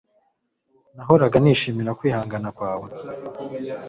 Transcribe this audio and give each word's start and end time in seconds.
Nahoraga 0.95 1.35
nishimira 1.39 1.97
kwihangana 1.99 2.47
kwawe 2.57 2.87